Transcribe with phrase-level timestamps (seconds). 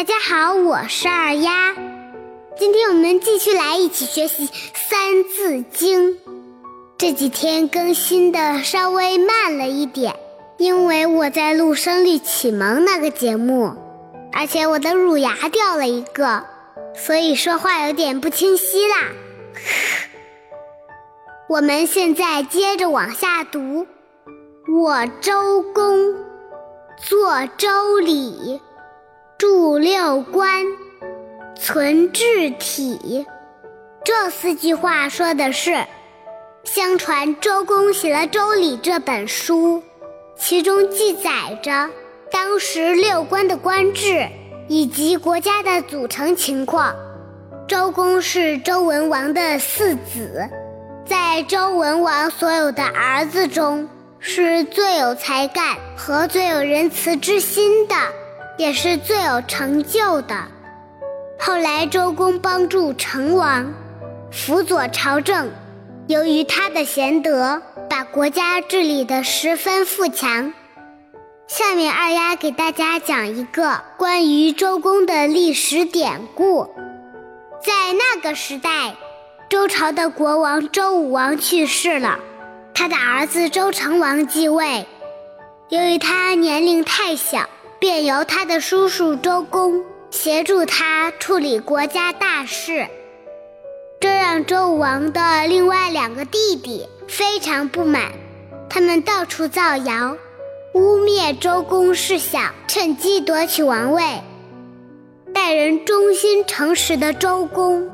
[0.00, 1.74] 大家好，我是二丫。
[2.56, 6.14] 今天我们继续来一起学习《三字经》。
[6.96, 10.16] 这几天更新的稍微慢了一点，
[10.56, 13.74] 因为我在录《声律启蒙》那个节目，
[14.32, 16.46] 而且我的乳牙掉了一个，
[16.96, 19.08] 所以说话有点不清晰啦。
[21.46, 23.86] 我们现在接着往下读：
[24.80, 26.14] 我周公
[26.96, 28.62] 作周礼。
[29.40, 30.66] 著六官，
[31.58, 33.24] 存治体。
[34.04, 35.82] 这四句话说的是：
[36.64, 39.82] 相传周公写了《周礼》这本书，
[40.36, 41.88] 其中记载着
[42.30, 44.28] 当时六官的官制
[44.68, 46.94] 以及国家的组成情况。
[47.66, 50.46] 周公是周文王的四子，
[51.06, 57.94] 在周文王所有的儿子中，是最有才干和最有仁慈之心的。
[58.60, 60.36] 也是最有成就的。
[61.38, 63.72] 后来周公帮助成王，
[64.30, 65.50] 辅佐朝政，
[66.08, 70.52] 由于他的贤德，把国家治理得十分富强。
[71.46, 76.68] 下面二丫给大家讲一个关于周公的历史典故。
[77.62, 78.94] 在那个时代，
[79.48, 82.18] 周朝的国王周武王去世了，
[82.74, 84.86] 他的儿子周成王继位。
[85.70, 87.48] 由于他年龄太小。
[87.80, 92.86] 便由他的叔叔周公协助他处理国家大事，
[93.98, 98.12] 这让周武王的另外两个弟弟非常不满，
[98.68, 100.14] 他们到处造谣，
[100.74, 104.02] 污蔑周公是想趁机夺取王位。
[105.32, 107.88] 待人忠心诚实的周公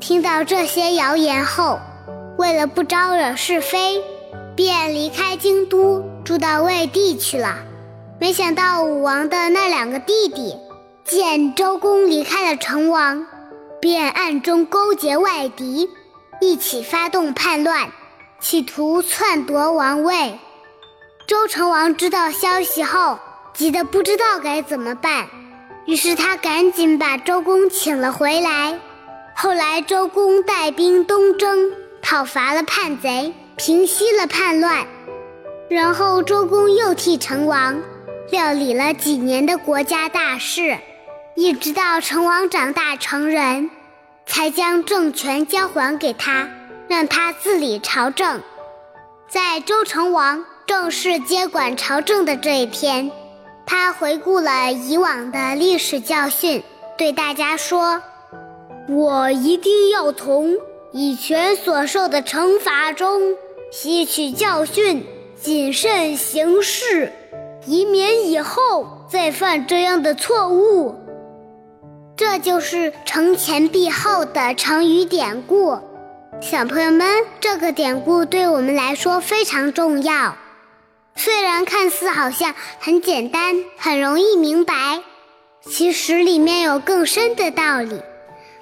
[0.00, 1.78] 听到这些谣言后，
[2.38, 4.02] 为了不招惹是非，
[4.54, 7.65] 便离开京都，住到魏地去了。
[8.18, 10.56] 没想到武王的那两个弟弟
[11.04, 13.26] 见周公离开了成王，
[13.80, 15.90] 便暗中勾结外敌，
[16.40, 17.90] 一起发动叛乱，
[18.40, 20.38] 企图篡夺王位。
[21.26, 23.18] 周成王知道消息后，
[23.52, 25.28] 急得不知道该怎么办，
[25.84, 28.78] 于是他赶紧把周公请了回来。
[29.34, 31.70] 后来周公带兵东征，
[32.00, 34.86] 讨伐了叛贼，平息了叛乱，
[35.68, 37.78] 然后周公又替成王。
[38.30, 40.78] 料理了几年的国家大事，
[41.34, 43.70] 一直到成王长大成人，
[44.26, 46.48] 才将政权交还给他，
[46.88, 48.40] 让他治理朝政。
[49.28, 53.10] 在周成王正式接管朝政的这一天，
[53.64, 56.62] 他回顾了以往的历史教训，
[56.98, 58.02] 对大家说
[58.90, 60.56] ：“我一定要从
[60.92, 63.20] 以前所受的惩罚中
[63.70, 65.06] 吸取教训，
[65.40, 67.12] 谨慎行事。”
[67.66, 70.94] 以免以后再犯这样的错误。
[72.16, 75.78] 这就是“承前避后”的成语典故。
[76.40, 80.36] 小朋友们，这个典故对我们来说非常重要。
[81.14, 85.02] 虽然看似好像很简单、很容易明白，
[85.62, 88.00] 其实里面有更深的道理。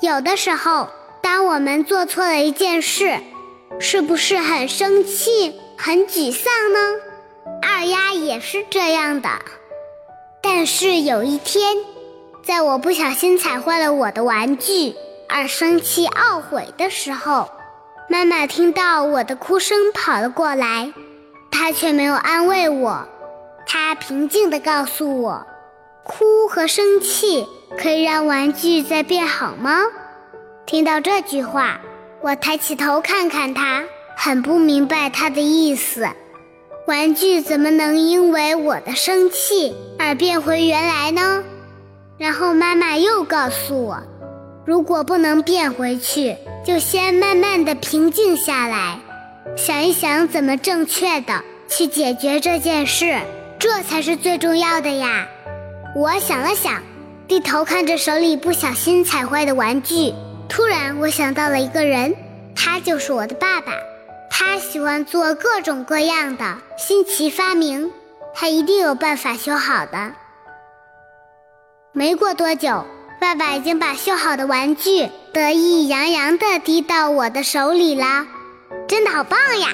[0.00, 0.88] 有的时候，
[1.22, 3.18] 当我们做错了一件事，
[3.78, 6.78] 是不是很生气、很沮丧呢？
[7.76, 9.28] 二丫也是这样的，
[10.40, 11.76] 但是有一天，
[12.42, 14.94] 在我不小心踩坏了我的玩具
[15.28, 17.50] 而生气懊悔的时候，
[18.08, 20.90] 妈妈听到我的哭声跑了过来，
[21.50, 23.06] 她却没有安慰我，
[23.66, 25.46] 她平静地告诉我，
[26.02, 27.46] 哭和生气
[27.78, 29.82] 可以让玩具再变好吗？
[30.64, 31.78] 听到这句话，
[32.22, 33.84] 我抬起头看看她，
[34.16, 36.08] 很不明白她的意思。
[36.86, 41.42] 玩具怎么能因为我的生气而变回原来呢？
[42.16, 44.00] 然后妈妈又告诉我，
[44.64, 49.00] 如果不能变回去，就先慢慢的平静下来，
[49.56, 53.18] 想一想怎么正确的去解决这件事，
[53.58, 55.26] 这才是最重要的呀。
[55.96, 56.80] 我想了想，
[57.26, 60.14] 低头看着手里不小心踩坏的玩具，
[60.48, 62.14] 突然我想到了一个人，
[62.54, 63.72] 他就是我的爸爸。
[64.38, 67.90] 他喜欢做各种各样的新奇发明，
[68.34, 70.12] 他一定有办法修好的。
[71.92, 72.84] 没过多久，
[73.18, 78.26] 爸爸已经把修好的玩具得意洋洋地递到我的手里了，
[78.86, 79.70] 真的好棒呀！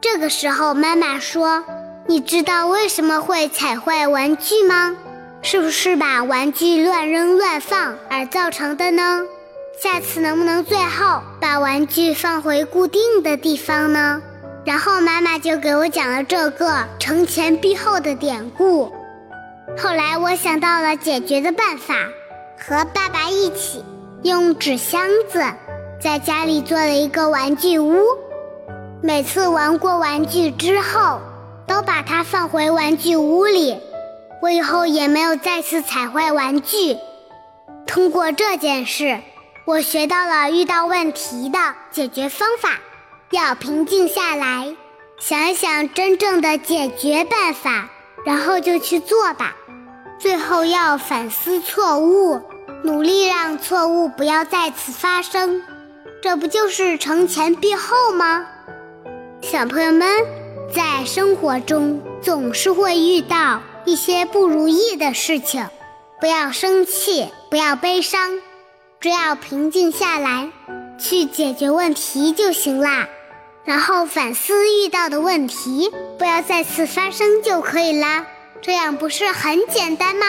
[0.00, 1.64] 这个时候，妈妈说
[2.06, 4.96] ：“你知道为什么会踩坏玩具吗？
[5.42, 9.24] 是不是把玩具乱扔乱放而造成的呢？”
[9.80, 14.20] 下次能不能最后把玩具放回固定的地方呢？
[14.64, 18.92] 然后妈妈就给我讲了这个承前避后的典故。
[19.78, 21.94] 后来我想到了解决的办法，
[22.58, 23.84] 和爸爸一起
[24.24, 25.44] 用纸箱子
[26.00, 28.02] 在家里做了一个玩具屋。
[29.00, 31.20] 每次玩过玩具之后，
[31.68, 33.78] 都把它放回玩具屋里。
[34.42, 36.96] 我以后也没有再次踩坏玩具。
[37.86, 39.20] 通过这件事，
[39.68, 41.58] 我学到了遇到问题的
[41.90, 42.80] 解决方法：
[43.28, 44.74] 要平静下来，
[45.20, 47.90] 想一想真正的解决办法，
[48.24, 49.54] 然后就去做吧。
[50.18, 52.40] 最后要反思错误，
[52.82, 55.62] 努力让错误不要再次发生。
[56.22, 58.46] 这不就是承前必后吗？
[59.42, 60.08] 小朋友们，
[60.74, 65.68] 在生活中总是会遇到一些不如意的事情，
[66.22, 68.40] 不要生气，不要悲伤，
[69.00, 70.50] 只要平静下来，
[70.98, 73.08] 去解决问题就行啦。
[73.64, 78.26] 然后反思遇到的问题，不要再次发生就可以啦。
[78.60, 80.26] 这样不是很简单吗？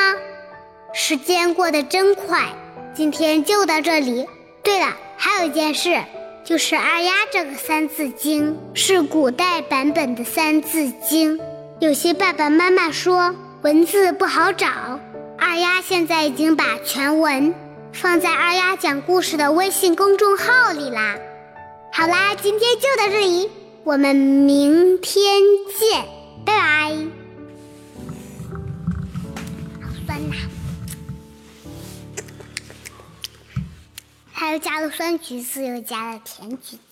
[0.93, 2.43] 时间过得真快，
[2.93, 4.27] 今天就到这里。
[4.61, 5.99] 对了，还有一件事。
[6.45, 11.37] 就是二丫这个《三字经》是古代版本的《三字经》，
[11.79, 14.67] 有些爸爸妈妈说文字不好找，
[15.37, 17.53] 二丫现在已经把全文
[17.93, 21.17] 放在二丫讲故事的微信公众号里啦。
[21.91, 23.49] 好啦，今天就到这里，
[23.83, 25.23] 我们明天
[25.77, 26.05] 见，
[26.45, 26.95] 拜拜。
[29.81, 30.35] 好酸呐！
[34.31, 36.88] 还有加了酸橘子，又加了甜橘子。